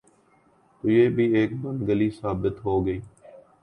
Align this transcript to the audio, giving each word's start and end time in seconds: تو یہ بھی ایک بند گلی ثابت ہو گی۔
تو 0.77 0.89
یہ 0.89 1.09
بھی 1.15 1.25
ایک 1.37 1.51
بند 1.61 1.87
گلی 1.89 2.09
ثابت 2.21 2.65
ہو 2.65 2.85
گی۔ 2.85 2.99